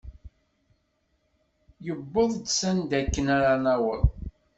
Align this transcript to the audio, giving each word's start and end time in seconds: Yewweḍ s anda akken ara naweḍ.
Yewweḍ 1.85 2.31
s 2.57 2.59
anda 2.69 2.95
akken 3.01 3.25
ara 3.37 3.53
naweḍ. 3.63 4.03